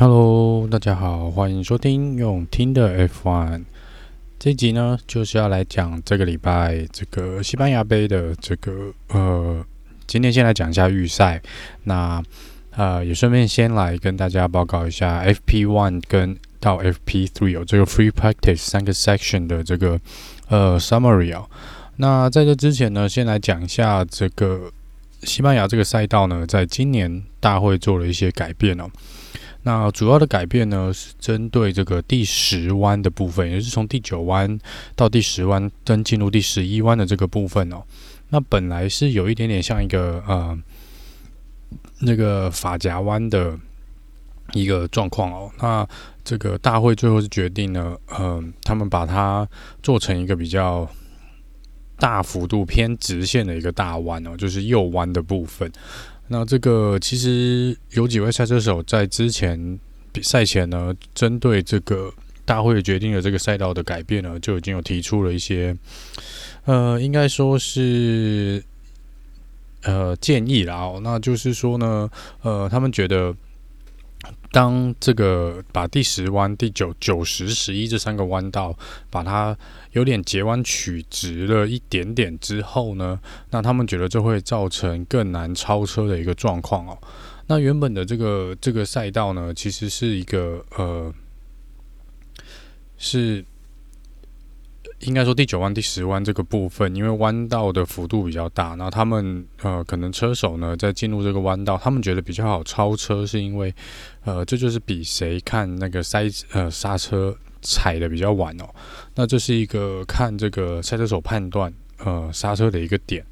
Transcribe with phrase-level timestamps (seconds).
[0.00, 3.64] Hello，大家好，欢迎收听用听的 F1。
[4.38, 9.62] 这集呢，就是要来讲这个礼拜这个西班牙杯的这个呃，
[10.06, 11.42] 今天先来讲一下预赛。
[11.84, 12.22] 那
[12.70, 20.00] 呃，也顺便先来跟大家报告一下 FP One 跟到 FP Three 有这个 Free Practice 三个 Section 的这个
[20.48, 21.46] 呃 Summary 哦。
[21.96, 24.72] 那在这之前呢，先来讲一下这个
[25.24, 28.88] 西班牙这个赛道呢，在今年大会做了一些改变哦。
[29.62, 34.58] 那主要的改变呢，是针对这个第十弯的部分，也是从第九弯
[34.96, 37.82] 到第十弯，跟进入第十一弯的这个部分哦。
[38.30, 40.58] 那本来是有一点点像一个呃，
[41.98, 43.58] 那个发夹弯的
[44.54, 45.50] 一个状况哦。
[45.60, 45.86] 那
[46.24, 49.46] 这个大会最后是决定呢，呃，他们把它
[49.82, 50.88] 做成一个比较
[51.98, 55.70] 大幅度偏直线的一个大弯哦，就是右弯的部分。
[56.32, 59.78] 那这个其实有几位赛车手在之前
[60.12, 62.08] 比赛前呢，针对这个
[62.44, 65.76] 大会决定的这个赛道的改变呢，就已经有提出了一些，
[66.66, 68.62] 呃，应该说是
[69.82, 71.00] 呃建议啦哦。
[71.02, 72.08] 那就是说呢，
[72.42, 73.34] 呃，他们觉得。
[74.52, 78.76] 当这个把第十弯、第九、九十、十一这三个弯道，
[79.10, 79.56] 把它
[79.92, 86.98] 有点截弯取直了一点点之后呢，那他们觉得这会造成更难超车的一个状况哦。
[87.46, 91.12] 那原本的这个这个赛道呢，其实是一个呃
[92.98, 93.44] 是。
[95.00, 103.74] 应该说第九弯、第十弯这个部分，因为弯道的幅度比较大，那他们呃可能车手呢在进入这个弯道，他们觉得比较好超车，是因为
[104.24, 108.64] 呃这就是比谁看那个塞呃刹车踩的比较晚哦，
[109.14, 111.72] 那这是一个看这个赛车手判断。
[112.02, 113.22] 呃，刹车的一个点，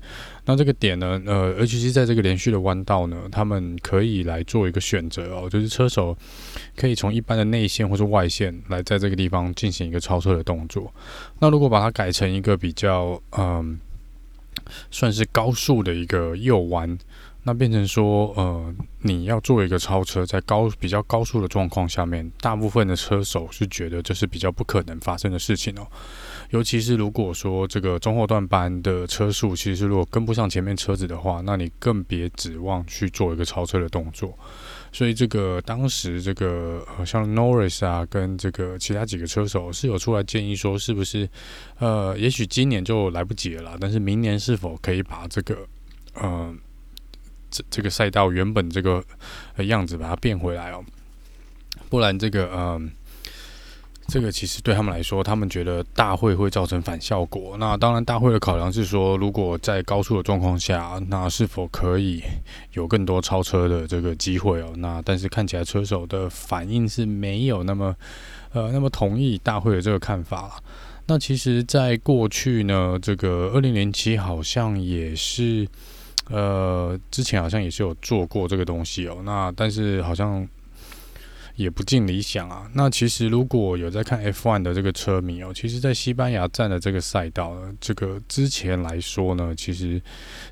[0.48, 6.16] 那这个点呢，呃，尤其是在这个连续的弯道呢，他们可以来做一个选择哦，就是车手
[6.74, 10.90] 可以从一般的内线或者外线来在这个地方进行一个超车的动作。
[11.38, 13.78] 那如果把它改成一个比较，嗯，
[14.90, 16.98] 算是高速的一个右弯。
[17.44, 25.86] 那变成说，呃，你要做一个超车，在高比较高速的状况下面，大部分的车手是觉得这是比较不可能发生的事情哦。
[26.50, 34.36] 尤其是如果说这个中后段班的车速，其实如果跟不上前面车子的话，那你更别指望去做一个超车的动作。
[34.92, 41.28] 所以这个当时这个呃，像 Norris 啊，跟这个其他几个车手是有出来建议说，是不是
[41.78, 45.66] 呃，也许今年就来不及了，但是明年是否可以把这个
[46.14, 46.54] 呃。
[47.50, 49.02] 这这个赛道原本这个
[49.64, 50.84] 样子把它变回来哦，
[51.88, 52.90] 不然这个嗯、
[54.10, 57.58] 这个其实对他们来说，他们觉得大会会造成反效果。
[57.58, 62.22] 那当然，大会的考量是说，如果在高速的状况下，那是否可以
[62.72, 64.72] 有更多超车的这个机会哦？
[64.78, 67.94] 那但是看起来车手的反应是没有那么
[68.52, 70.58] 呃那么同意大会的这个看法。
[71.06, 75.68] 那其实，在过去呢，这个二零零七好像也是。
[76.30, 80.48] 呃，之前好像也是有做过这个东西哦，那但是好像。
[81.58, 82.70] 也不尽理想啊。
[82.72, 90.00] 那其实如果有在看 F1 的这个车迷哦，其实，在西班牙站的这个赛道呢，这个之前来说呢，其实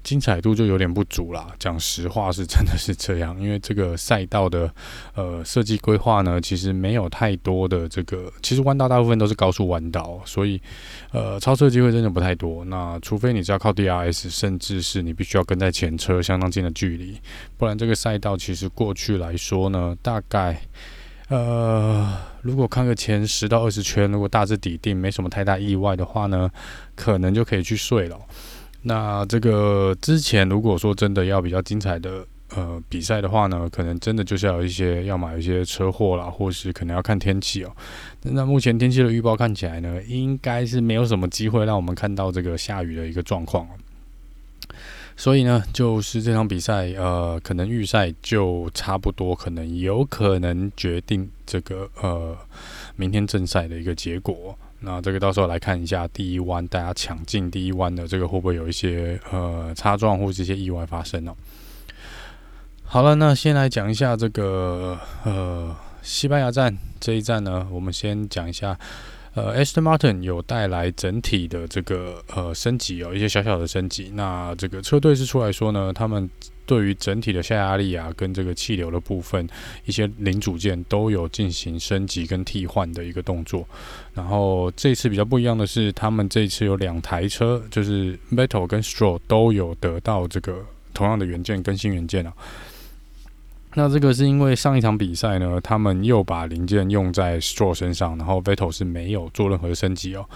[0.02, 1.54] 精彩度就有点不足啦。
[1.60, 4.68] 讲实话是真的是这样，因为这个赛道的
[5.14, 10.60] 呃设计规划呢，其实没有太多的这个，其实弯道大部分都是高速弯道，所以
[11.12, 12.64] 呃超车机会真的不太多。
[12.64, 17.16] 那除非你只要靠 DRS，甚至是你必须要跟在前车相当近的距离，
[17.56, 20.60] 不然这个赛道其实过去来说呢，大概。
[21.28, 26.48] 呃，如果看个前十到二十圈，如果大致底定，没什么太大意外的话呢，
[26.94, 28.16] 可能就可以去睡了。
[28.82, 37.72] 那这个之前如果说真的要比较精彩的呃比赛的话呢，可能真的就是要有一些要买一些车祸啦，或是可能要看天气哦。
[38.22, 43.68] 那目前天气的预报看起来呢，应该是没有什么机会让我们看到这个下雨的一个状况。
[45.16, 52.36] 所以呢，就是这场比赛，呃，可能预赛就差不多，可能有可能决定这个呃
[52.96, 54.56] 明天正赛的一个结果。
[54.80, 61.34] 那这个到时候来看一下第一弯，大家抢进第一弯的这个会不会有一些呃擦撞或是一些意外发生呢？
[62.84, 68.78] 好了，那先来讲一下这个呃西班牙站这一站呢，我们先讲一下。
[69.36, 74.10] 呃，Aston Martin 有带来整体的这个呃升级哦，一些小小的升级。
[74.14, 76.28] 那这个车队是出来说呢，他们
[76.64, 79.46] 对于整体的下压力啊，跟这个气流的部分，
[79.84, 83.68] 一些零组件都有进行升级跟替换的一个动作。
[84.14, 92.32] 然后这次比较不一样的是，他们这次有两台车，就是 Metal 跟 Stroll 都有得到这个同样的元件更新元件啊。
[93.78, 100.26] 那这个是因为上一场比赛呢，他们又把零件用在 Straw 身上，然后 Vettel 是没有做任何的升级哦。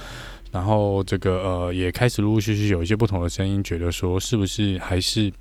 [0.52, 5.32] 然后这个呃也开始陆陆续续有一些不同的声音，觉得说是不是还是，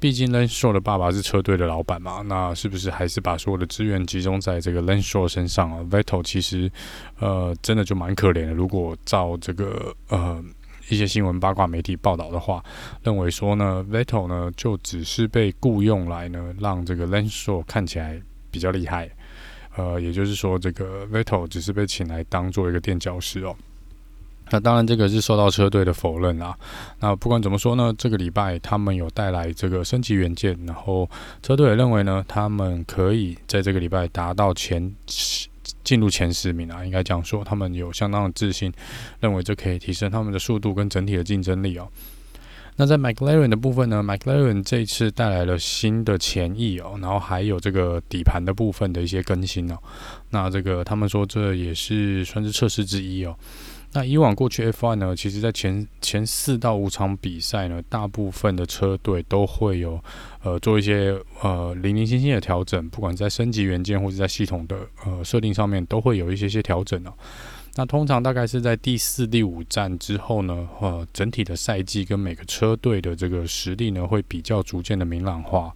[0.00, 6.72] 毕竟 Lance Stroll 的爸爸是车队的老板嘛，那是不是还是把所有的资源集中在这个 Lance Stroll 身上啊？Vettel 其实
[7.18, 10.42] 呃真的就蛮可怜的，如果照这个呃。
[10.88, 12.64] 一些新闻八卦媒体报道的话，
[13.02, 18.20] 认为说呢，Vettel 呢就只是被雇用来呢，让这个 l a n s o 看起来
[18.50, 19.08] 比较厉害。
[19.76, 23.54] 呃，也就是说，这个 Vettel 只是被请来当做一个垫脚石哦。
[24.50, 26.56] 那当然，这个是受到车队的否认啊。
[27.00, 31.08] 那不管怎么说呢，这个礼拜他们有带来这个升级元件，然后
[31.42, 35.46] 车队也认为呢，他们可以在这个礼拜达到前十。
[35.88, 38.70] 进入前十名啊，应该这样说，他们有相当的自信，
[39.20, 41.88] 认为这可以提升他们的速度跟整体的竞争力哦。
[42.76, 49.78] 那在 McLaren 的部分呢，McLaren 这一次带来了新的前翼哦，然后还有这个底盘的部分的一些更新哦。
[50.28, 53.34] 那这个他们说这也是算是测试之一哦。
[53.94, 59.98] 那以往过去 F1 呢，其实在前前四到五场比赛呢，大部分的车队都会有
[60.42, 67.12] 呃做一些呃零零星星的调整，不管在升级元件或者在系统的呃设定上面，都会有一些些调整哦。
[67.76, 75.72] 那通常大概是在第四、第五站之后呢，呃，整体的赛季跟每个车队的这个实力呢，会比较逐渐的明朗化。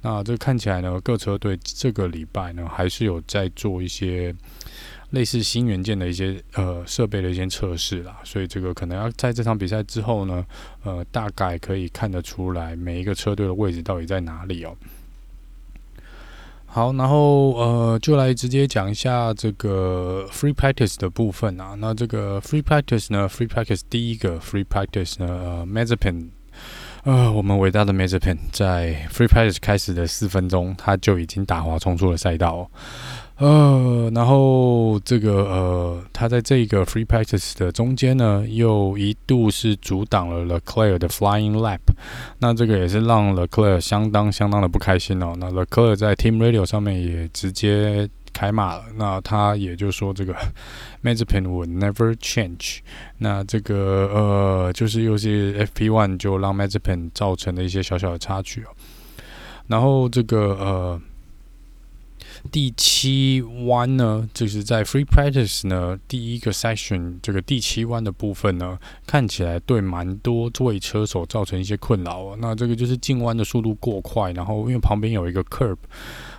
[0.00, 4.34] 那这看起来呢，各车队这个礼拜呢，还是有在做一些。
[5.12, 10.44] 类似新元件的一些呃设备的一些测试啦，所以这个可能要在这场比赛之后呢，
[10.84, 14.74] 呃，大概可以看得出来每一个车队的位置到底在哪里哦。
[16.64, 21.74] 好，然后呃，就来直接讲一下这个 free practice 的部分啊。
[21.78, 26.28] 那这个 free practice 呢，free practice 第一个 free practice 呢，呃，Mazepin，
[27.04, 32.70] 呃，我们伟大的 Mazepin 在 free practice 开始的四分钟，他就已经打滑冲出了赛道。
[33.38, 41.80] 呃，然后这个呃，他在这个 free practice 的中间呢，又一度是阻挡了 Leclerc 的 flying lap，
[42.38, 45.34] 那这个也是让 Leclerc 相当相当的不开心哦。
[45.38, 50.32] 那 Leclerc 在 team radio 上面也直接开骂了，那他也就说这个
[51.02, 52.78] Mazepin would never change，
[53.18, 58.68] 那这个呃，就是又是 FP1 就让 Mazepin 造成的一些小小的插曲哦。
[59.66, 61.00] 然后这个呃。
[62.50, 72.36] 第七弯呢，就是在 Free Practice 呢第一个 Session 这个第七弯的部分呢，看起来对蛮多位车手造成一些困扰哦。
[72.40, 75.76] 那这个就是进弯的速度过快，然后因为旁边有一个 Curb，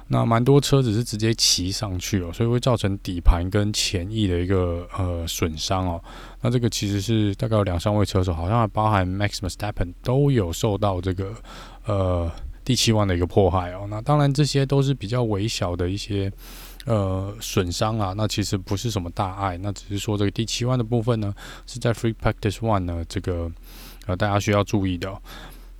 [0.07, 6.03] 那蛮多车子是直接骑上去哦，所以会造成底盘跟前翼的一个呃损伤哦。
[6.41, 11.33] 那这个其实是大概有两三位车手，好像还包含 Max Verstappen 都有受到这个
[11.85, 12.31] 呃。
[12.65, 16.31] 第七万的一个迫害哦，那当然这些都是比较微小的一些
[16.85, 21.33] 呃损伤啊，那其实不是什么大碍，那只是说这个第七万的部分呢
[21.65, 23.51] 是在 Free Practice One 呢这个
[24.05, 25.13] 呃大家需要注意的。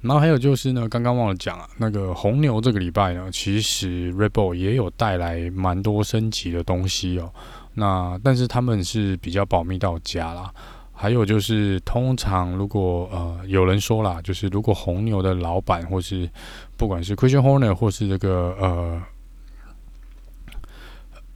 [0.02, 7.32] 然后还有就是呢，刚刚忘了讲啊，那个红牛这个礼拜呢，其实 Red Bull 也有带来蛮多升级的东西哦，
[7.76, 10.54] 那但是他们是比较保密到家啦。
[10.96, 16.30] 还有就是，通常如果呃有人说啦，就是如果红牛的老板或是
[16.84, 19.02] 不管是 Christian Horner 或是这个呃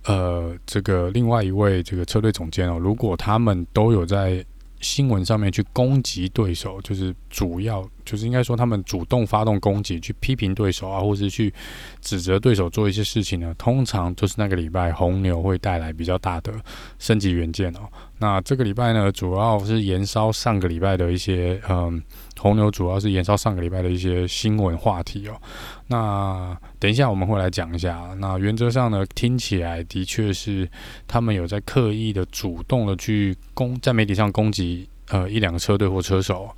[0.04, 4.46] 呃这个另外一位这个车队总监哦，如果他们都有在
[4.82, 7.90] 新闻上面去攻击对手，就是主要。
[8.08, 11.54] 就是应该说，他们主动发动攻击，去批评对手啊，或是去
[12.00, 13.54] 指责对手做一些事情呢。
[13.58, 16.54] 通常就是那个礼拜红牛会带来比较大的
[16.98, 17.82] 升级元件哦。
[18.20, 22.02] 那这个礼拜呢，主要是延烧上个礼拜的一些，嗯，
[22.40, 25.40] 红牛主要是延烧上个礼拜的一些新闻话题哦。
[25.88, 28.16] 那等一下我们会来讲一下。
[28.20, 30.68] 那原则上呢，听起来的确是
[31.06, 34.88] 他们有在刻意的主动的去攻，在媒体上攻击。
[35.10, 36.50] 呃，一两个车队或车手，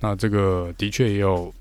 [0.00, 1.52] 那这个的确也有，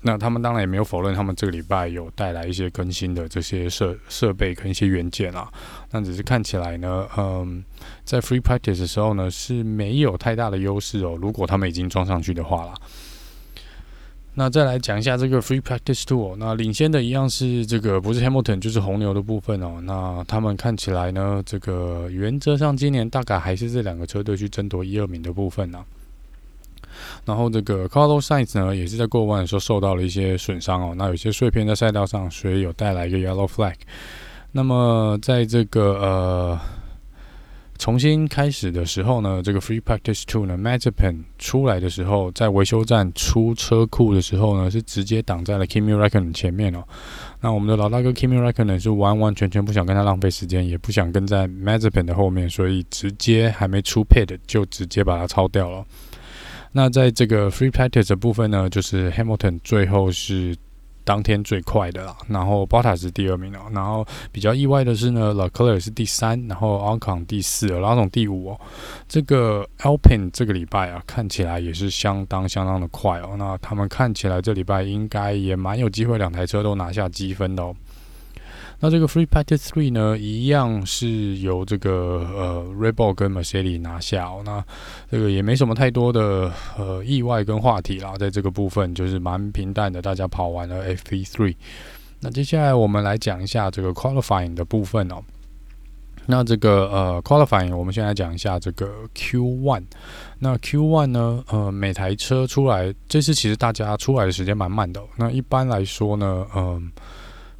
[0.00, 5.50] 那他们当然也没有否认，他们这个礼拜有带来一些更新的这些设设备跟一些元件啊，
[5.90, 7.62] 那只是看起来呢，嗯，
[8.04, 12.74] 在 free practice 的时候呢是没有太大的优势哦，如果他们已经装上去的话啦。
[14.34, 25.84] 那再来讲一下这个 free practice two，那领先的一样是这个不是 Hamilton 就是红牛的部分哦，那他们看起来呢，这个原则上今年大概还是这两个车队去争夺一二名的部分呢、
[27.24, 30.94] 然后这个 Carlos Sainz 呢，也是在过弯的时候受到了一些损伤哦。
[30.96, 33.74] 那有些碎片在赛道上，所以有带来一个 yellow flag。
[34.52, 36.60] 那么在这个呃
[37.82, 46.84] 重新开始的时候呢，这个 Free Practice Two 呢，Mazepin 出来的时候，在维修站出车库的时候呢，是直接挡在了 Kimi Räikkönen 前面哦。
[47.40, 55.84] 那我们的老大哥 Kimi Räikkönen 是完完全全不想跟他浪费时间，也不想跟在 Mazepin 的后面，所以直接还没出 Pit 就直接把他超掉了。
[56.70, 60.54] 那在这个 Free Practice 的部分呢，就是 Hamilton 最后是。
[61.04, 68.60] 当天最快的啦，然后包塔是第二名哦，然后比较意外的是呢 l e c l e r 是第三，然后 Ocon 第四，然后总第五哦。
[69.08, 73.34] 这个 Alpin 这个礼拜啊，看起来也是相当相当的快哦。
[73.38, 77.74] 那他们看起来这礼拜应该也蛮有机会，两台车都拿下积分的哦。
[78.84, 84.42] 那这个 Free Practice Three 呢，一样是由这个呃 Red Bull 跟 Mercedes 拿下哦。
[84.44, 84.64] 那
[85.08, 91.54] 这个也没什么太多的呃意外跟话题啦，在这个部分就是蛮平淡的，大家跑完了 FP3。
[92.18, 95.22] 那接下来我们来讲一下这个 Qualifying 的部分哦。
[96.26, 99.84] 那这个呃 Qualifying，我们先来讲一下这个 Q One。
[100.40, 105.00] 那 Q One 呢，呃，每台车出来这次其实大家出来的时间蛮慢的。
[105.16, 106.90] 那一般来说呢，嗯、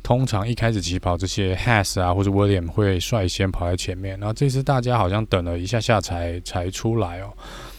[0.03, 7.33] 通常一开始起跑，这些 Has 啊或者 William 会率先跑在前面，然后这次大家好像等了一下下才才出来哦。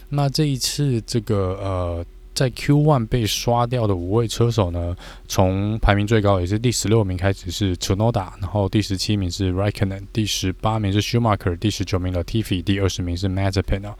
[0.10, 4.96] 那这一次这个呃，在 Q One 被刷掉的五位车手呢，
[5.28, 13.96] 从排名最高也是第十六名开始是 Tsunoda，然后第十七名是 Raikkonen，第十八名是 Schumacher，第十九名的 Tiffy，第二十名是 Mazepin 哦。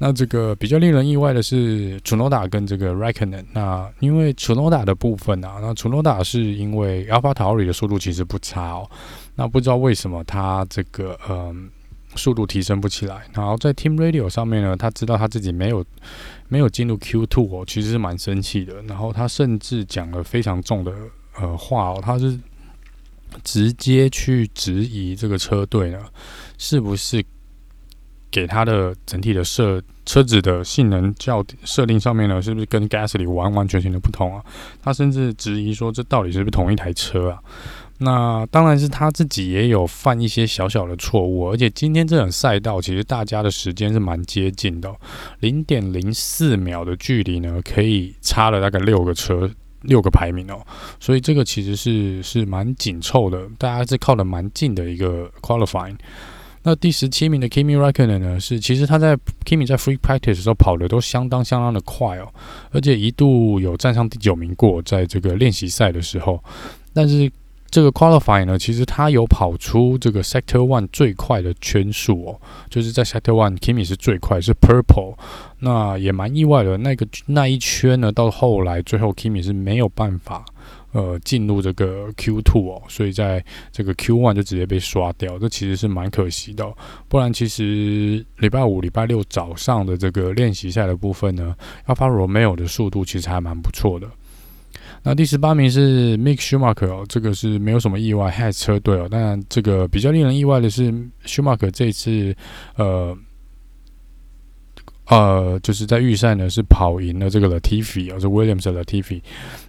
[0.00, 3.44] 那这个比较令人意外的是，Tsunoda 跟这个 Reckon。
[3.52, 8.88] 那因为 Tsunoda 的部分啊，那 Tsunoda 是因为 Alpha t a r i 的速度其实不差哦。
[9.34, 11.68] 那不知道为什么他这个嗯
[12.14, 13.22] 速度提升不起来。
[13.34, 15.84] 然后在 Team Radio 上面呢，他知道他自己没有
[16.46, 18.80] 没有进入 Q Two 哦，其实是蛮生气的。
[18.82, 20.92] 然后他甚至讲了非常重的
[21.40, 22.38] 呃话哦，他是
[23.42, 25.98] 直接去质疑这个车队呢
[26.56, 27.24] 是不是。
[28.30, 34.42] 给它的整体的设车子的性能较设定上面呢，是不是跟 Gasly 完完全全的不同啊？
[34.82, 37.38] 他甚至质疑说，这到底是不是同一台车啊？
[38.00, 44.94] 那当然是他自己也有犯一些小小的错误，而且今天这场赛道其实大家的时间是蛮接近的，
[45.40, 49.50] 零点零四秒的距离呢，可以差了大概六个车
[49.82, 50.64] 六个排名哦，
[51.00, 55.96] 所以这个其实是是蛮紧凑的，大家是靠得蛮近的一个 qualifying。
[56.68, 58.38] 那第十七名的 Kimi Räikkönen 呢？
[58.38, 62.28] 是其实他在 Kimi 在 Free Practice 的时候跑的都相当相当的快哦，
[62.72, 66.44] 而且一度有站上第九名过，在这个练习赛的时候。
[66.92, 67.32] 但是
[67.70, 75.14] 这个 Qualify 呢，其实他有跑出这个 Sector One 最快的圈数哦，就是在 Sector One Kimi 是最快，是 Purple。
[75.60, 80.44] 那也蛮意外的，那个那一圈呢，到后来最后 Kimi 是没有办法。
[80.92, 86.66] 呃，进入这个 Q Two 哦，所以在这个 Q One 就直接被刷掉，这其实是蛮可惜的。
[87.08, 91.54] 不然，其实礼拜五、礼拜六早上的这个练习赛的部分呢
[91.86, 94.08] ，Alfa Romeo 的速度其实还蛮不错的。
[95.02, 99.06] 那第十八名是 Mick Schumacher 哦，这个是没有什么意外，Has 车队哦。
[99.08, 100.90] 当然，这个比较令人意外的是
[101.26, 102.34] ，Schumacher 这次
[102.76, 103.16] 呃。
[105.08, 109.22] 呃，就是在预赛呢，是跑赢了这个 Latifi，哦，是 Williams 的 Latifi。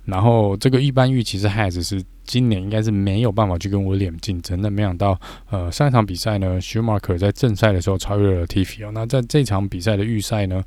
[0.06, 4.70] 然后这个一般预期是 Has 是今年应该是没有办法去跟 william 竞争的。
[4.70, 5.20] 没想到，
[5.50, 8.92] 呃，上一场比赛呢，Schumacher 在正赛的时候超越了 Latifi 哦。
[8.94, 10.64] 那在这场比赛的预赛呢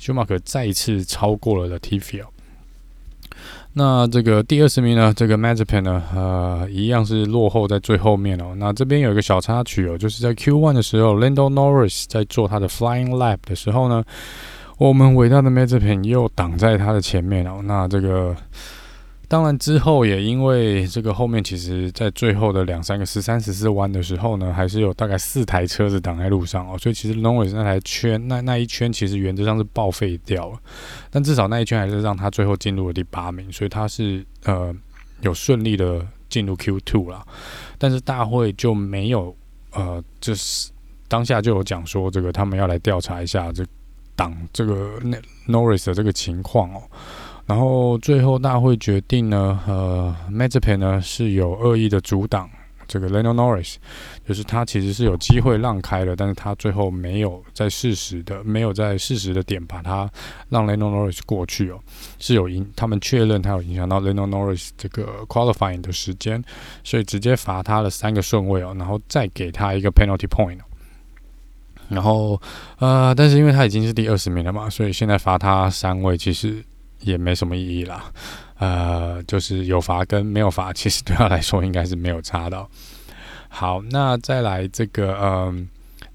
[0.00, 2.26] ，Schumacher 再一次超过了 Latifi 哦。
[3.74, 8.54] 那这个第二十名呢，这个 Mazepin 呢，呃，一样是落后在最后面哦。
[8.56, 14.02] 那这边有一个小插曲哦，就是在 Q One 的时候，Lando Norris 在做他的 Flying Lap 的时候呢，
[14.78, 17.60] 我们伟大的 Mazepin 又挡在他的前面哦。
[17.64, 18.34] 那这个。
[19.26, 30.58] 当然之后也因为这个后面其实，在最后的两三个十三十四弯的时候呢，还是有大概四台车子挡在路上哦，所以其实 Norris 那台圈那那一圈其实原则上是报废掉了，
[31.10, 34.74] 但至少那一圈还是让他最后进入了第八名，所以他是呃
[35.22, 37.26] 有顺利的进入 Q Two 啦。
[37.78, 39.34] 但是大会就没有
[39.72, 40.70] 呃，就是
[41.08, 43.64] 当下就有讲说这个他们要来调查一下这
[44.14, 45.16] 挡这个那
[45.48, 46.82] Norris 的这个情况哦。
[47.46, 52.48] 然后最后大会决定呢，呃 m a z e p a n 呢是有恶意的阻挡
[52.86, 53.76] 这个 Lando Norris，
[54.26, 60.10] 就是他其实是有机会让开的，但是他最后没有在适时的没有在适时的点把他
[60.48, 61.78] 让 Lando Norris 过去哦，
[62.18, 66.42] 是有影他们确认他有影响到 Lando Norris 这个 qualifying 的时间，
[66.82, 70.58] 所以直接罚他了三个顺位哦，然后再给他一个 penalty point，
[71.88, 72.40] 然后
[72.78, 76.64] 呃，但是因为他已经是第二十名了嘛，所以现在罚他三位其实。
[77.04, 78.12] 也没什么意义啦，
[78.58, 82.66] 呃，就是有罚跟没有罚， 其实对他来说应该是没有差的。
[83.48, 85.68] 好，那再来这个，嗯，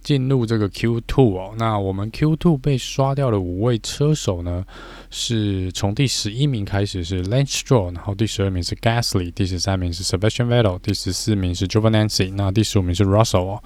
[0.04, 4.66] 进入这个 Q2 哦，那我们 Q2 被刷掉的五位车手呢，
[5.10, 13.64] 是从第十一名开始是 Lance Stroll，然后第十二名是 Gasly，第十三名是 Sebastian Vettel，第十四名是 Giovinazzi，那第十五名是 Russell 哦。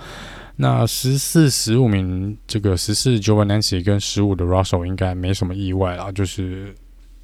[0.55, 6.75] 那十四、十五名，这个十四 Giovinazzi 跟十五的 Russell 应该没什么意外啦，就是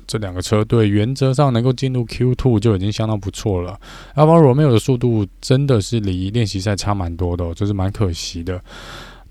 [0.10, 3.80] 这两个车队原则上能够进入 Q2 就已经相当不错了。
[4.16, 8.60] Alfa Romeo 的速度真的是离练习赛差蛮多的，这是蛮可惜的。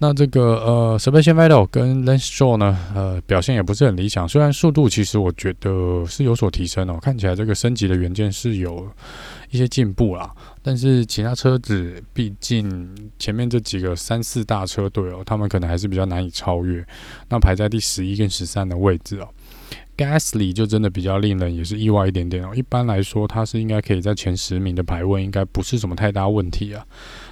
[0.00, 4.28] 那这个呃，Sebastian v e t t e 跟 Lance Stroll 呢，呃，表现也不是很理想。
[4.28, 8.88] 虽然速度其实我觉得是有所提升哦，看起来这个升级的元件是有
[9.50, 10.32] 一些进步啦。
[10.62, 16.86] 但是其他车子，毕竟前面这几个三四大车队哦，他们可能还是比较难以超越。
[17.28, 19.28] 那排在第十一跟十三的位置哦
[19.98, 22.52] ，Gasly 就真的比较令人也是意外一点点哦。
[22.54, 26.86] 一般来说，他是应该可以在前十名的排位，应该不是什么太大问题啊。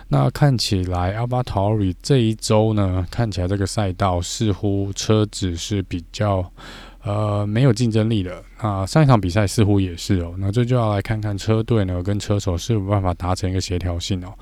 [0.08, 6.52] 那看起来，AlphaTauri 这一周呢，看起来这个赛道似乎车子是比较
[7.02, 8.42] 呃没有竞争力的。
[8.62, 10.34] 那上一场比赛似乎也是哦。
[10.38, 14.32] 那这就要来看看车队呢跟车手是有办法达成一个协调性哦。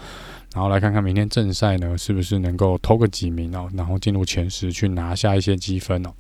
[0.55, 6.11] 然后来看看明天正赛呢是不是能够偷个几名哦，然后进入前十去拿下一些积分哦。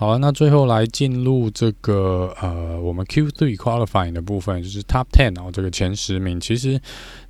[0.00, 6.80] 好了，那最后来进入这个呃我们 Q3 Qualifying 的部分，就是 Top Ten 哦，这个前十名其实。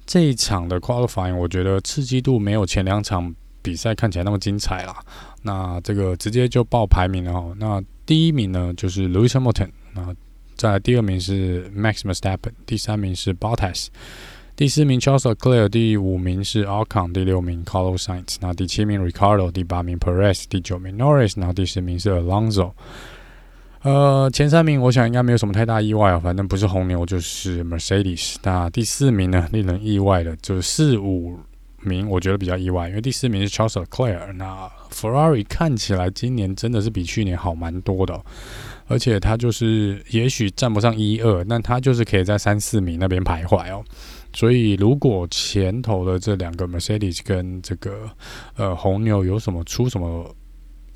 [0.07, 4.97] 这一场的 qualifying，我觉得刺激度没有前两场比赛看起来那么精彩啦。
[5.43, 7.55] 那这个直接就报排名了哦。
[7.59, 10.13] 那第一名呢就是 Lewis Hamilton，那
[10.57, 13.87] 再来第二名是 Max Verstappen，第三名是 Bottas，
[14.57, 22.73] 第四名 Charles c l e r 第五名是 Alcon，第六名 Carlos Sainz，那第七名 Ricardo，第八名 Perez，第九名 Norris，然后第十名是 Alonso。
[23.83, 28.37] 呃，前三名我想应该没有什么太大意外啊，反正不是红牛就是 Mercedes。
[28.43, 31.39] 那第四名呢，令人意外的就是四五
[31.81, 34.33] 名，我觉得比较意外，因为第四名是 Charles c l e r。
[34.35, 38.23] 那 Ferrari 看起来今年真的是比去年好蛮多的，
[38.87, 43.83] 而且他就是也许占不上一二，但他就是可以在三四名那边徘徊哦。
[44.33, 48.11] 所以如果前头的这两个 Mercedes 跟这个
[48.57, 50.35] 呃红牛有什么出什么。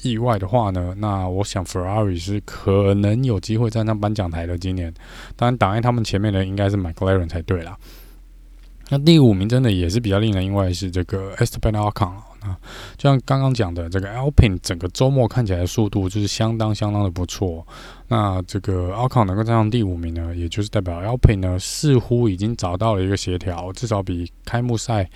[0.03, 4.59] 意外的话呢，那我想 Ferrari 是可能有机会站上颁奖台的。
[4.59, 4.93] 今年，
[5.35, 7.75] 当然挡在他们前面的应该是 McLaren 才对啦。
[8.91, 12.13] 那第五名真的也是比较令人意外，是这个 Esteban Ocon
[12.45, 12.59] 啊，
[12.99, 17.67] 就像刚刚讲的，这个 Alpine 整个周末看起来的速度就是相当相当的不错。
[18.09, 25.09] 那这个 Ocon 能够站上第五名呢，也就是代表 Alpine 呢似乎已经找到了一个协调，至少比开幕赛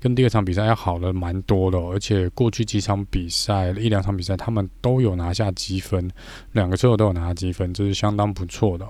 [0.00, 1.76] 跟第二场比赛要好了蛮多的。
[1.78, 6.08] 而且过去几场比赛一两场比赛他们都有拿下积分，
[6.52, 8.86] 两个车手都有拿下积分，这是相当不错的。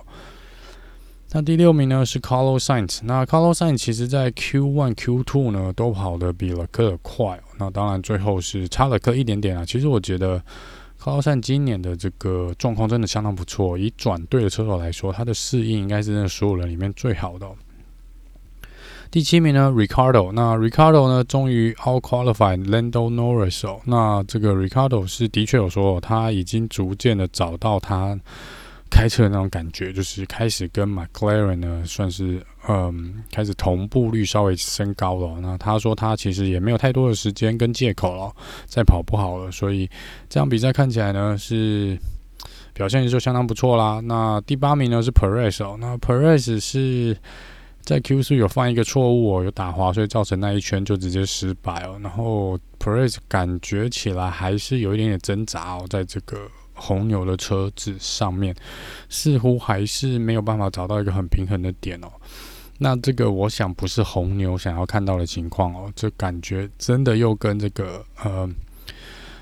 [1.33, 9.65] 那第六名呢是 Carlos Sainz，那 Carlos Sainz 其实在 Q1、Q2 呢都跑得比勒克尔快，那当然最后是差了个一点点啊。
[9.65, 10.41] 其实我觉得
[10.99, 17.47] Carlos Sainz 今年的这个状况真的相当不错，以转队的车手来说，他的适应应该是那所有人里面最好的。
[19.11, 28.19] 第七名呢，Ricardo，那 Ricardo 呢终于 out qualified Lando Norris 哦，那这个 Ricardo 是的确有说他已经逐渐的找到他。
[28.91, 35.41] 开车的那种感觉，就是开始跟 McLaren 呢，算是嗯，开始同步率稍微升高了。
[35.41, 38.35] 那他说他其实也没有太多的时间跟借口了，
[38.67, 39.89] 再跑不好了，所以
[40.29, 41.99] 这场比赛看起来呢是
[42.73, 44.01] 表现就相当不错啦。
[44.03, 47.17] 那第八名呢是 Perez 哦，那 Perez 是
[47.83, 51.99] 在 Q4 有犯一个错误哦，有打滑，所以造成那一圈就直接失败哦。
[52.03, 56.49] 然后 Perez 感觉起来还是有一点点挣扎哦，在这个。
[56.77, 58.55] 红牛的车子上面
[59.09, 62.09] 似乎还是没有办法找到一个很平衡的点哦。
[62.79, 65.91] 那这个我想不是红牛想要看到的情况哦。
[65.97, 68.47] 这感觉真的又跟这个呃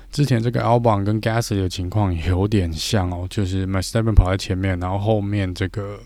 [0.09, 3.27] 之前这个 Albon 跟 Gasly 的情况有点像哦。
[3.29, 5.99] 就是 Max Verstappen 跑在前面，然后后面这个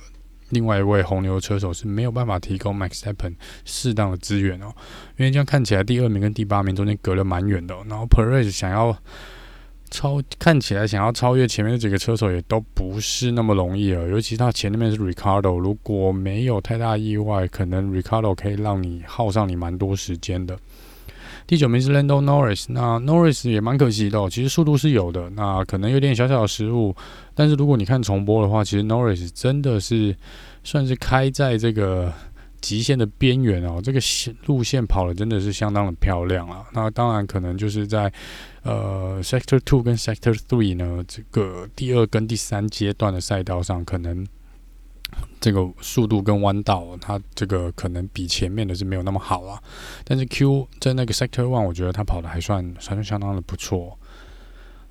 [0.50, 4.74] 另外一位红牛车手是没有办法提供 Max Verstappen 适当的资源哦。
[5.18, 7.76] 因为这样看起来第二名跟第八名中间隔了蛮远的。
[7.88, 8.98] 然后 Perez 想要。
[9.92, 20.58] 超看起来想要超越前面的几个车手也都不是那么容易了，尤其他前面是 Ricardo，如果没有太大意外，可能 Ricardo 可以让你耗上你蛮多时间的。
[21.48, 26.96] 第九名是 Lando Norris，那 Norris 也蛮可惜的，其实速度是有的，那可能有点小小的失误，
[27.34, 30.16] 但是如果你看重播的话，其实 Norris 真的是
[30.64, 32.14] 算是开在这个。
[32.62, 36.66] 极限的边缘哦，这个线路线跑的真的是相当的漂亮啊。
[36.74, 38.12] 那当然可能就是在
[38.64, 44.26] 呃 Sector Two 跟 Sector Three 呢，这个第二跟第三阶段的赛道上，可能
[45.42, 49.62] 这个速度跟弯道，它这个可能比前面的是没有那么好啊。
[50.06, 53.99] 但是 Q 在那个 Sector One，我觉得它跑的还算还算相当的不错。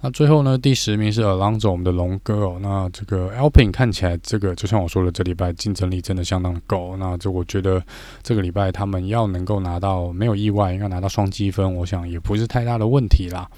[0.00, 2.58] 那最后呢，第十名是 Alonso，我们的龙哥哦。
[2.62, 6.96] 那这个 Alpine 看起来，这个就像我说的，这礼拜竞争力真的相当的够。
[6.98, 7.82] 那这我觉得
[8.22, 13.50] 这个礼拜他们要能够拿到没有意外，应该拿到双积分，我想也不是太大的问题啦。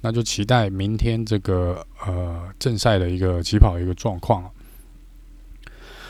[0.00, 4.50] 那就期待明天这个呃正赛的一个起跑一个状况。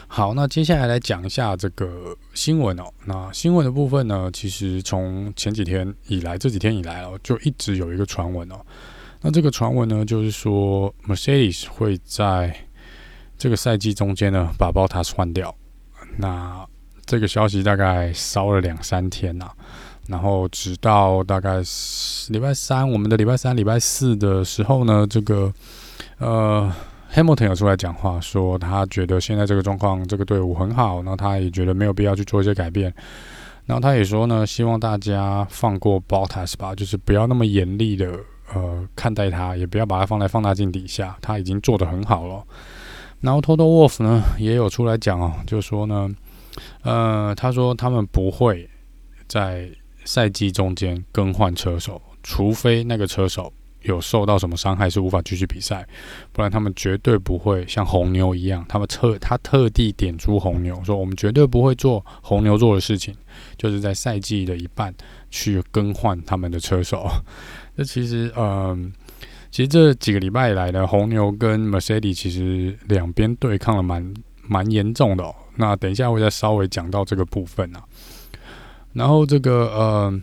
[0.07, 2.85] 好，那接下来来讲一下这个新闻哦。
[3.05, 8.61] 那新闻的部分呢，其实从前几天以来，这几天以来哦，就一直有一个传闻哦。
[9.23, 12.55] 那这个传闻呢，就是说 Mercedes 会在
[13.39, 15.55] 这个赛季中间呢把 Bottas 换掉。
[16.19, 16.67] 那
[17.07, 19.51] 这个消息大概烧了两三天呐，
[20.09, 21.63] 然后直到大概
[22.29, 25.53] 礼拜三，我们的礼拜三、礼拜四的时候呢，这个
[26.19, 26.73] 呃。
[27.15, 32.91] Hamilton 有出来讲话，说他觉得现在这个状况，这个队伍很好，那他也觉得没有必要去做一些改变。
[33.67, 38.19] 然后他也说呢，希望大家放过 Bottas 吧，就是不要那么严厉的
[38.55, 42.45] 呃看待他，也不要把它放在放大镜底下，他已经做得很好了。
[43.21, 46.11] 然后 Toto Wolf 呢也有出来讲哦，就说呢，
[46.83, 48.69] 呃，他说他们不会
[49.27, 49.71] 在
[50.05, 53.53] 赛季中间更换车手，除非那个车手。
[53.83, 55.85] 有受到什么伤害是无法继续比赛，
[56.33, 63.13] 不然他们绝对不会像红牛一样，他们特他特地点出红牛说，我们绝对不会做红牛做的事情，
[63.57, 64.95] 就是在赛季的一半
[65.33, 67.09] 去更换他们的车手。
[67.75, 68.93] 那其实，嗯、呃，
[69.51, 74.15] 其实这几个礼拜以来呢，红牛跟 Mercedes 其实两边对抗了蛮
[74.47, 75.35] 蛮严重的哦。
[75.57, 77.83] 那等一下会再稍微讲到这个部分啊，
[78.93, 80.21] 然后这个，呃。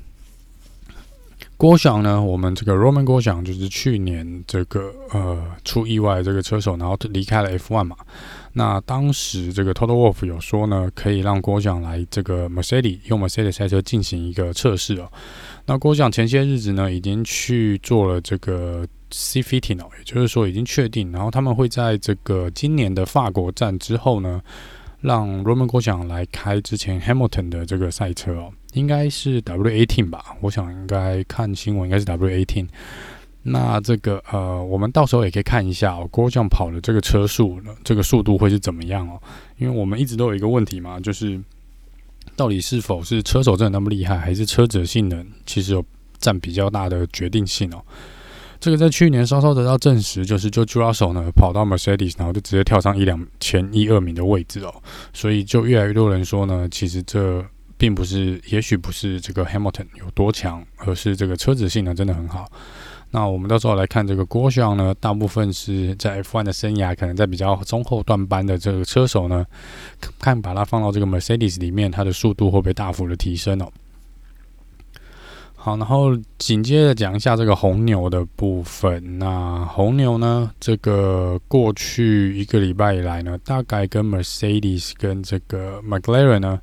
[1.58, 2.22] 郭翔呢？
[2.22, 7.98] 我们这个 Roman 郭翔就是去年这个呃出意外这个车手，然后离开了 F1 嘛。
[8.60, 15.10] 那当时这个 Total Wolf 有说呢，可以让郭翔来这个 Mercedes 用 Mercedes 赛车进行一个测试哦。
[15.65, 24.41] 那郭翔前些日子呢，已经去做了这个 C fitting 哦，也就是说已经确定，然后他们会在这个今年的法国站之后呢，
[25.00, 28.52] 让 Romain Grosjean 来开之前 Hamilton 的这个赛车哦。
[28.74, 32.67] 应该是 W18 吧，我想应该看新闻应该是 W18。
[33.52, 39.20] 那这个呃，我们到时候也可以看一下哦，郭将跑的这个车速呢，这个速度会是怎么样哦？
[39.58, 41.40] 因为我们一直都有一个问题嘛，就是
[42.36, 45.86] 到底是否是车手真的那么厉害，还是车子的性能其实有
[46.20, 47.84] 占比较大的决定性哦？
[48.60, 54.74] 这个在去年稍稍得到证实，就是就 George Russell 呢跑到 Mercedes，然后就直接跳上一两前一二名的位置哦，
[55.14, 57.46] 所以就越来越多人说呢，其实这。
[57.80, 62.46] 并不是，也许不是这个 Hamilton 有多强，而是这个车子性能真的很好。
[63.12, 69.45] 那我们到时候来看这个 Grosjean 呢，大部分是在 F1 的生涯，可能在比较中后段班的这个车手呢，
[70.19, 73.72] 看把它放到这个 Mercedes 里面，它的速度会不会大幅的提升哦？
[75.56, 79.19] 好，然后紧接着讲一下这个红牛的部分。
[79.19, 86.60] 那红牛呢，这个过去一个礼拜以来呢，大概跟 Mercedes 跟这个 McLaren 呢。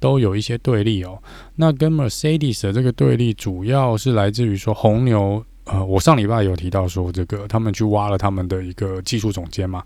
[0.00, 1.20] 都有一些对立哦。
[1.56, 5.44] 那跟 Mercedes 的这个对立，主要是来自于说红牛。
[5.68, 9.82] 呃，我上礼拜有提到说，这个他们去挖了他们的一个技术总监嘛。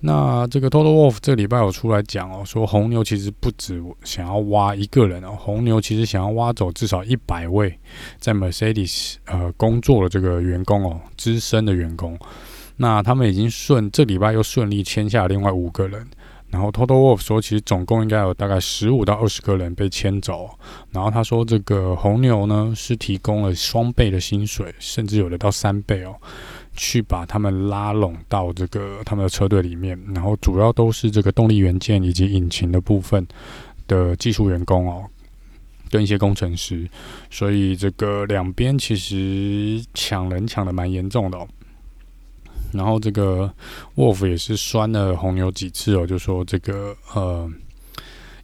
[0.00, 7.74] 那这个 Toto Wolff 这礼拜有出来讲哦，说红牛其实不止想要挖一个人哦，红牛其实想要挖走至少一百位
[8.18, 12.18] 在 Mercedes 呃工作的这个员工哦，资深的员工。
[12.76, 16.06] 那他们已经顺这礼拜又顺利签下另外五个人。
[16.54, 20.48] 然后 Total Wolf 说，其实总共应该有大概十五到二十个人被签走。
[20.92, 26.14] 然后他说，这个红牛呢是提供了双倍的薪水，甚至有的到三倍哦，
[26.76, 30.00] 去把他们拉拢到这个他们的车队里面。
[30.14, 33.26] 然后主要都是这个动力元件以及引擎的部分
[33.88, 35.04] 的技术员工哦，
[35.90, 36.88] 跟一些工程师。
[37.30, 41.48] 所以这个两边其实抢人抢的蛮严重的哦。
[42.74, 43.50] 然后这个
[43.94, 47.50] 沃夫也是酸了红牛几次哦，就说这个呃，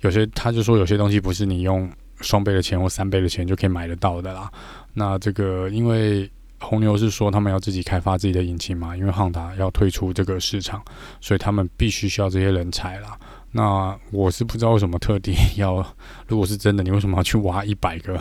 [0.00, 1.90] 有些他就说有些东西不是你用
[2.20, 4.50] 双倍的钱或三倍的钱就可以买得到的啦。
[4.94, 10.82] 那这个因为红牛是说他们要自己开发自己的引擎嘛，因为汉达要退出这个市场，
[11.20, 13.18] 所以他们必须需要这些人才啦。
[13.52, 15.84] 那我是不知道为什么特地要，
[16.28, 18.16] 如果是真的，你为什么要去挖一百个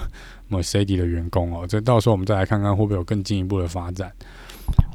[0.49, 1.67] Mercedes 的员工哦？
[1.67, 4.11] 这到时候我们再来看看会不会有更进一步的发展。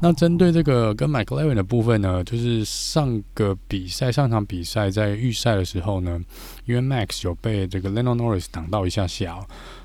[0.01, 6.19] 那针对这个跟 McLaren 的部分呢，就是上个比赛上场比赛在预赛的时候呢，
[6.65, 9.39] 因为 Max 有被这个 Lando Norris 挡到一下下，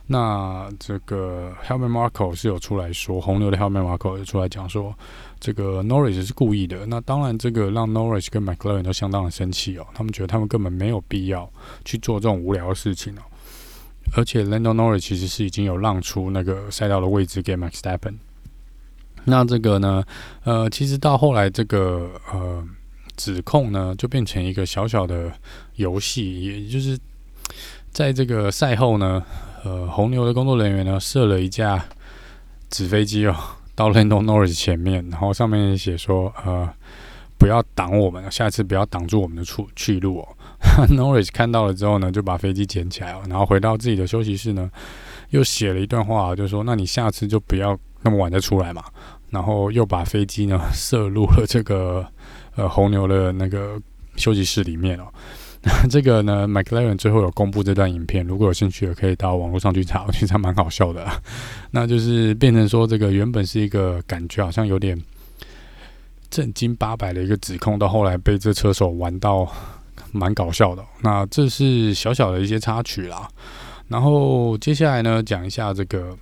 [0.08, 4.92] 那这个 Helmut Marko 是有出来说，红牛的 Helmut Marko 有出来讲说，
[5.38, 6.84] 这个 Norris 是故意的。
[6.86, 11.48] 那当然，这个让 Norris 跟 McLaren 都相当的生气哦，他们觉得他们根本没有必要
[11.84, 13.22] 去做这种无聊的事情哦。
[14.16, 18.29] 而且 Lando Norris 其实是已经有让出那个赛道的位置给 Max s t e p p e n。
[19.24, 20.02] 那这个呢，
[20.44, 22.64] 呃，其实到后来这个呃
[23.16, 25.30] 指控呢，就变成一个小小的
[25.76, 26.98] 游戏，也就是
[27.90, 29.22] 在这个赛后呢，
[29.64, 31.84] 呃，红牛的工作人员呢设了一架
[32.68, 33.36] 纸飞机哦，
[33.74, 36.68] 到 Lando Norris 前面，然后上面写说，呃，
[37.38, 40.28] 不要挡我们，下次不要挡住我们的出去路哦。
[40.90, 44.70] Norris 看到了之后呢，就把飞机捡起来哦，然后回到自己的休息室呢，
[45.30, 48.84] 又写了一段话，就说：“那你下次就不要那么晚再出来嘛。”
[49.30, 52.06] 然后又把飞机呢 射入了这个
[52.56, 53.80] 呃红牛的那个
[54.16, 55.04] 休息室里面哦。
[55.62, 61.06] 那 这个呢，McLaren 最后有公布这段影片，如果有兴趣的可以到网络上去查，其实还蛮好笑的。
[61.70, 65.00] 那就是变成说，这个原本是一个感觉好像有点
[66.30, 69.48] 正经八百的一个指控，到后来被这车手玩到。
[70.12, 73.28] 蛮搞笑的，那这是小小的一些插曲啦。
[73.86, 76.18] 然后接下来呢，讲一下这个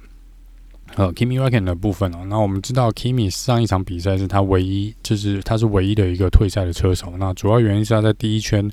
[0.96, 2.18] 呃 Kimi Raikkonen 的部分哦。
[2.28, 7.12] 那我们知道 Kimi 上一场比赛是他唯一，就是他是唯一的一个退赛的车手。
[7.18, 8.70] 那主要原因是他在第一圈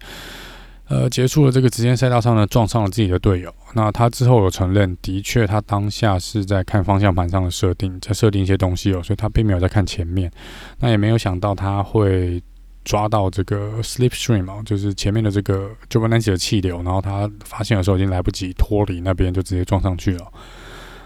[0.87, 3.53] 呃结束了这个直线赛道上呢，撞上了自己的队友。
[3.73, 10.31] 那他之后有承认，的确他当下是在看方向盘上的设定，在设定一些东西哦，所以他并没有在看前面。
[10.79, 12.41] 那也没有想到他会。
[12.87, 20.31] 抓到这个 slipstream 哦，就是前面的这个 Giovinazzi 的气流，然后他发现的时候已经来不及脱离那边，就直接撞上去了。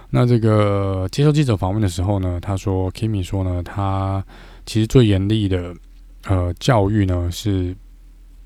[0.09, 4.23] 那这个接受记者访问的时候呢，他说 Kimi 说呢，他
[4.65, 5.73] 其实最严厉的
[6.27, 7.75] 呃教育呢是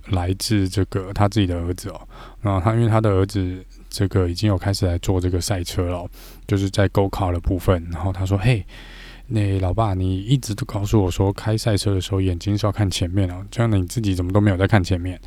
[0.08, 2.02] 来自这个他自己的儿子哦。
[2.42, 6.06] 然后他因为他的儿子这个已经有开始来做这个赛车了，
[6.48, 7.88] 就是在 Go Car 的部分。
[7.92, 8.66] 然后他说：“嘿。”
[9.26, 13.44] 那老爸，你一直都告诉我说，开赛车的时候眼睛是要看前面哦。
[13.50, 15.20] 这样你自己怎么都没有在看前面？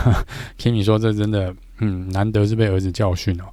[0.58, 3.44] Kimi 说这真的，嗯，难得是被儿子教训哦。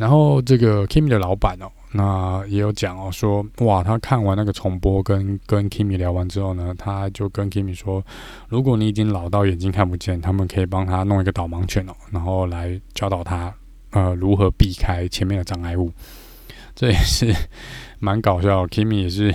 [0.00, 8.02] 然后这个 Kimi 的老板哦，那也有讲哦，说哇，他看完那个重播跟跟 Kimi 聊完之后呢，他就跟 Kimi 说，
[8.48, 13.52] 如果你已经老到眼睛看不见，他们可以帮他弄一个导盲犬哦，然后来教导他
[13.90, 15.92] 呃如何避开前面的障碍物。
[16.74, 17.34] 这也是。
[18.00, 19.32] 蛮搞笑，Kimi 也是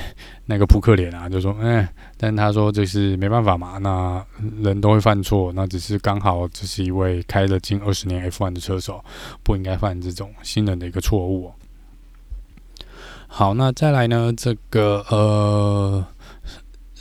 [0.48, 4.26] 那个扑克脸啊， 就说，哎，但他说这是没办法嘛，那
[4.62, 9.02] 人都会犯错，那只是刚好这是一位开了近二十年 F1 的车手，
[9.44, 11.54] 不应该犯这种新人的一个错误。
[13.28, 16.06] 好，那再来呢，这个呃。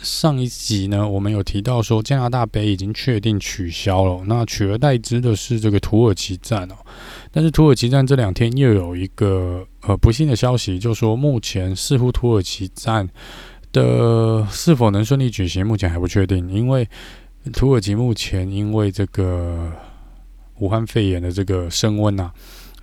[0.02, 6.74] 上一集呢，我们有提到说加拿大杯已经确定取消了，那取而代之的是这个土耳其站哦。
[7.34, 13.08] 但是土耳其站这两天又有一个呃不幸的消息，就说目前似乎土耳其站
[13.72, 16.88] 的是否能顺利举行，目前还不确定，因为
[17.52, 19.68] 土耳其目前因为这个
[20.60, 22.32] 武汉肺炎的这个升温啊。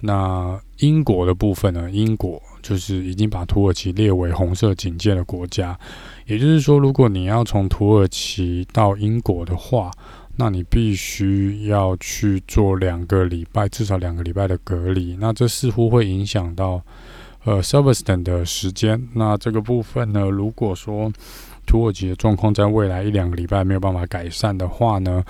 [0.04, 1.90] 那英国的部分呢？
[1.92, 5.80] 英国就是已经把土耳其列为红色警戒的国家，
[6.26, 9.92] 也就是说，如果你要从土耳其到英国的话，
[10.42, 15.16] 那你必须要去做两个礼拜，至少两个礼拜的隔离。
[15.20, 16.82] 那这似乎会影响到
[17.44, 19.08] 呃 Silverstone 的时间。
[19.14, 21.14] 那这个部分呢，如果说
[21.68, 25.24] 土耳其的状况在未来一两个礼拜没有办法改善的话呢？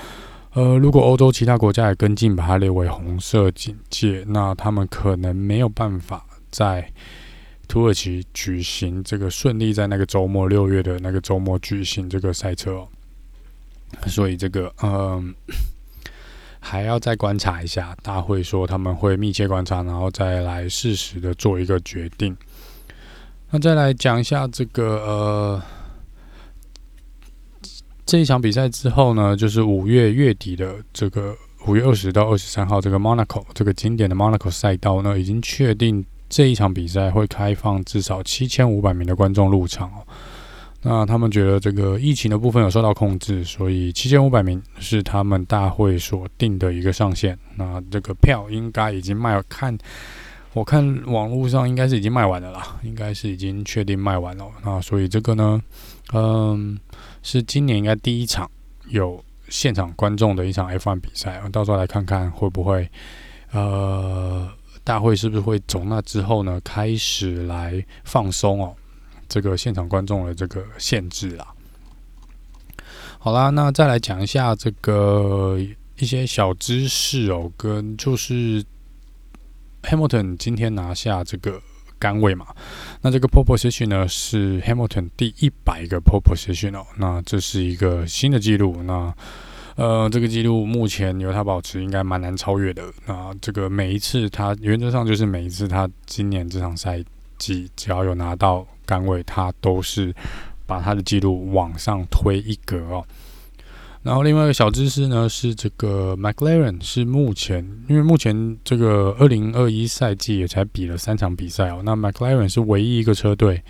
[0.53, 6.89] 呃，如果欧洲其他国家也跟进，把它列为红色警戒，那他们可能没有办法在
[7.67, 12.87] 土耳其举行这个顺利在那个周末六月的那个周末举行这个赛车哦。
[14.07, 15.33] 所以这个嗯、
[16.59, 17.95] 还要再观察一下。
[18.01, 22.35] 大会说他们会密切观察，然后再来适时的做一个决定。
[23.49, 25.61] 那再来讲一下这个呃。
[28.03, 31.33] 这一场比赛之后呢，就是五月月底的这个
[31.65, 40.03] 五月二十到二十三号，这个 Monaco 这个经典的 Monaco 赛道呢，已经确定这一场比赛会开放至少七千五百名的观众入场哦。
[40.81, 47.37] 那他们觉得这个疫情的部分有受到控制，所以七千五百名是他们大会所定的一个上限。
[47.55, 49.77] 那这个票应该已经卖，看
[50.53, 54.45] 我看网络上应该是已经卖完了啦，应该是已经确定卖完了。
[54.63, 55.61] 那所以这个呢，
[56.13, 56.79] 嗯。
[57.23, 58.49] 是今年应该第一场
[58.87, 62.89] 有现场观众的一场 F1 比赛，我到时候来看看会不会，
[63.51, 64.49] 呃，
[64.83, 68.73] 大会是不是会从那之后呢开始来放松哦，
[69.31, 71.47] 这个现场观众的这个限制啦。
[73.17, 75.57] 好啦，那再来讲一下这个
[75.97, 78.61] 一些小知识哦，跟就是
[79.83, 81.61] Hamilton 今天拿下这个
[81.97, 82.47] 杆位嘛，
[82.99, 89.15] 那这个 proposition 呢是 Hamilton 第一百个 proposition 哦，那这是一个新的记录，那
[89.75, 97.01] 呃这个记录目前由他保持应该蛮难超越的，那这个每一次他原则上就是每一次他今年这场赛
[97.37, 100.13] 季只要有拿到单位，他都是。
[100.67, 103.05] 把他的记录往上推一格哦，
[104.03, 107.57] 然后另外一个小知识呢是这个 McLaren 是目前，
[107.89, 113.61] 因为目前这个二零二一赛季也才比了三场比赛哦，那 McLaren 是唯一一个车队，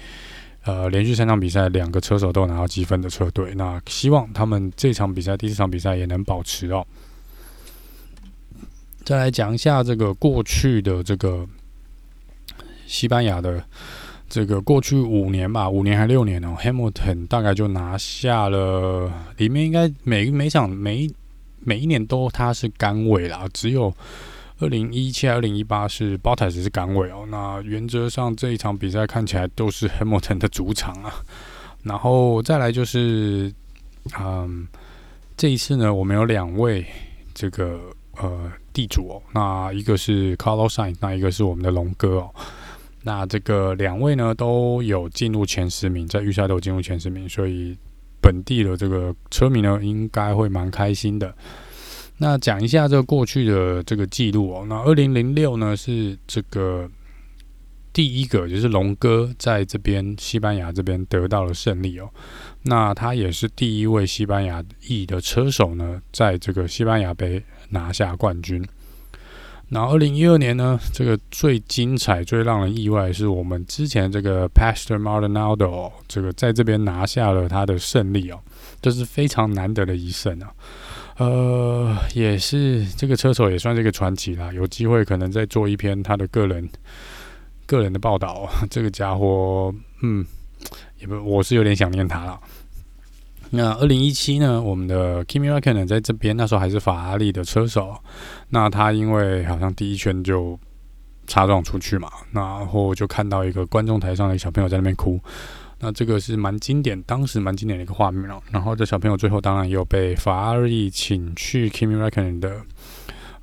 [0.64, 6.86] 呃，连续三场比赛两个车手都拿到积分的车队，那希望他们这场比赛第四场比赛也能保持哦。
[9.04, 11.48] 再来讲一下这个过去的这个
[12.86, 13.64] 西班牙的。
[14.34, 21.06] 这个过去五年吧，五年还六年哦，Hamilton 大概就拿下了，里面应该每每场每
[21.60, 23.94] 每一年都他是杆位啦，只有
[24.60, 27.26] 二零一七、二零一八是 Bottas 是杆位哦。
[27.28, 31.14] 那原则上这一场比赛看起来都是 Hamilton 的主场啊。
[31.84, 33.52] 然后再来就是，
[34.18, 34.66] 嗯，
[35.36, 36.86] 这一次呢，我们有两位
[37.34, 37.82] 这个
[38.16, 42.30] 呃地主哦，那一个是 Carlos Sain，那一个是我们的龙哥哦。
[43.04, 47.78] 那这个两位呢都有进入前十名，在预赛都进入前十名，所以
[48.22, 51.34] 本地的这个车迷呢应该会蛮开心的。
[52.18, 56.88] 那讲一下这个过去的这个记录哦，那二零零六呢是这个
[57.92, 62.08] 第一个，就是龙哥在这边西班牙这边得到了胜利哦。
[62.62, 68.64] 那他也是第一位西班牙裔的车手呢，在这个西班牙杯拿下冠军。
[69.72, 78.40] 然后，二零一二年呢，这个最精彩、最让人意外是我们之前这个 Pastor m a r d o n a l d o 这个在这边拿下了他的胜利哦，
[78.82, 80.52] 这是非常难得的一胜啊。
[81.16, 86.68] 呃，也是这个车手也算是一个传奇啦，有机会可能再做一篇他的个人
[87.66, 88.50] 个人的报道。
[88.70, 90.26] 这个家伙，嗯，
[91.00, 92.38] 也不，我是有点想念他了。
[93.54, 94.62] 那二零一七呢？
[94.62, 97.94] 我们的 Kimi Räikkönen 在这边，那时候还是法拉利的车手。
[98.50, 100.58] 那他因为好像第一圈就
[101.28, 105.20] 擦撞出去嘛，然后就看到一个观众台上的小朋友在那边哭。
[105.80, 108.42] 那这个是蛮经典，当时蛮经典的一个画面哦。
[108.52, 112.62] 然后这小朋友最后当然也有被法拉利请去 Kimi Räikkönen 的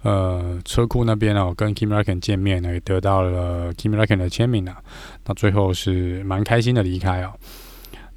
[0.02, 4.78] 呃车库那边哦，跟 Kimi Räikkönen 见面呢，也得到了 Kimi Räikkönen 的签名啊。
[5.26, 7.32] 那最后是蛮开心的离开哦。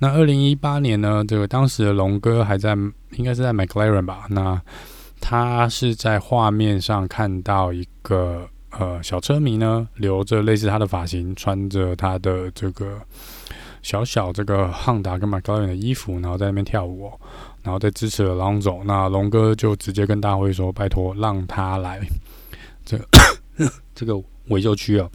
[0.04, 2.76] 那二零一八年呢，这个当时的龙哥还在，
[3.12, 4.26] 应该是在 McLaren 吧？
[4.32, 4.60] 那
[5.20, 13.00] 他是在画面上看到一个呃小车迷呢，留着类似他的发型，穿着他的这个
[13.84, 17.12] 小小这个汉达跟马高远的衣服，然后在那边跳舞，
[17.62, 18.84] 然后在支持了 Alonso。
[18.84, 22.02] 那龙哥就直接跟大会说：“拜托，让他来
[22.84, 23.00] 这
[23.94, 25.08] 这个维修区哦。”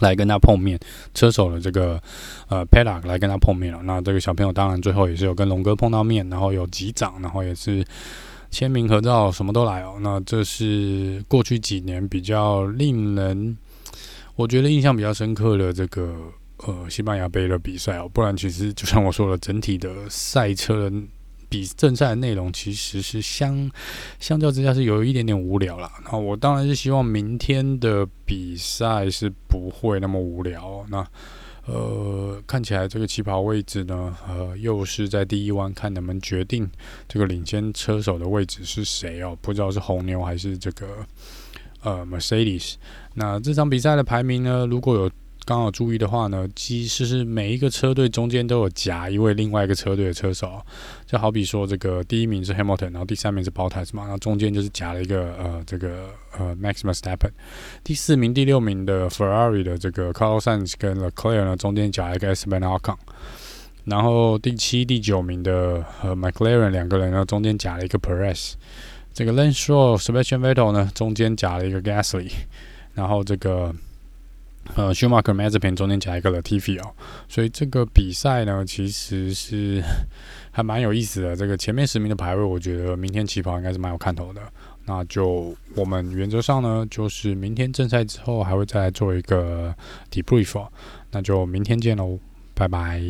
[0.00, 0.78] 来跟他碰面，
[1.14, 2.00] 车手的这个
[2.48, 3.80] 呃 Paddock 来跟他碰面了。
[3.82, 7.84] 那这个小朋友当然最后也是有跟龙哥碰到面，然后有击掌，然后也是
[8.50, 9.98] 签名合照，什么都来哦。
[10.00, 13.56] 那这是过去几年比较令人
[14.36, 16.14] 我觉得印象比较深刻的这个
[16.58, 18.08] 呃西班牙杯的比赛哦。
[18.12, 20.96] 不然其实就像我说的，整体的赛车的。
[21.52, 23.70] 比正赛的内容其实是相
[24.18, 25.90] 相较之下是有一点点无聊了。
[26.10, 30.82] 那我当然是希望明天的比赛是不会那么无聊。
[30.88, 31.06] 那
[31.66, 36.68] 呃，看起来这个起跑位置呢，呃，又是在第一弯，看能不能决定
[37.06, 39.36] 这个领先车手的位置是谁哦？
[39.42, 41.06] 不知道是红牛还是这个
[41.82, 42.76] 呃 Mercedes。
[43.14, 45.10] 那这场比赛的排名呢，如果有。
[45.44, 50.64] 刚好注意的话呢，其实是每一个车队中间都有夹一位另外一个车队的车手，
[51.04, 57.32] 就好比说这个第一名是 Hamilton，然后第三名是 Bottas 嘛，然后中间就是夹了一个呃这个呃 Max Verstappen，
[57.82, 62.96] 第四名、第六名的 Ferrari 的这个 Carlos Sainz 跟 Leclerc 呢中间夹了一个 Esteban Ocon，
[63.84, 68.52] 然后第七、第九名的呃 McLaren 两个人呢中间夹了一个 Perez，
[69.12, 72.30] 这个 Lance Stroll、Sebastian Vettel 呢中间夹了一个 Gasly，
[72.94, 73.74] 然后这个。
[74.74, 76.94] 呃，Schumacher、Mazepin 中间夹一个 Latifi 哦，
[77.28, 79.82] 所以这个比赛呢，其实是
[80.50, 81.36] 还蛮有意思的。
[81.36, 84.40] 这个前面十名的排位，我觉得明天起跑应该是蛮有看头的。
[84.84, 89.74] 那就我们原则上呢，就是明天正赛之后还会再来做一个
[90.10, 90.66] debrief，
[91.10, 92.18] 那就明天见喽，
[92.54, 93.00] 拜拜。